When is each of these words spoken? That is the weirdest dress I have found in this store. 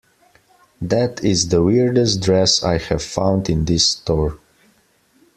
That 0.81 1.23
is 1.23 1.49
the 1.49 1.61
weirdest 1.61 2.21
dress 2.23 2.63
I 2.63 2.79
have 2.79 3.03
found 3.03 3.51
in 3.51 3.65
this 3.65 3.87
store. 3.89 4.39